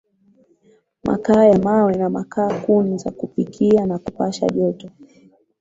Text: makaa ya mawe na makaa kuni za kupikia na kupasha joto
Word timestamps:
makaa 1.03 1.43
ya 1.45 1.59
mawe 1.59 1.93
na 1.97 2.09
makaa 2.09 2.59
kuni 2.59 2.97
za 2.97 3.11
kupikia 3.11 3.85
na 3.85 3.97
kupasha 3.99 4.47
joto 4.49 4.89